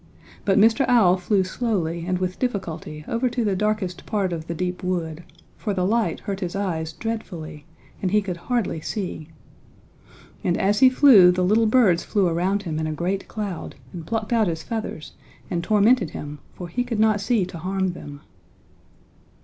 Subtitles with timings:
[0.45, 0.83] "But Mr.
[0.87, 5.23] Owl flew slowly and with difficulty over to the darkest part of the deep wood,
[5.57, 7.65] for the light hurt his eyes dreadfully
[8.01, 9.27] and he could hardly see.
[10.43, 14.03] And as he flew the little birds flew around him in a great cloud and
[14.07, 15.13] plucked out his feathers
[15.51, 18.21] and tormented him for he could not see to harm them."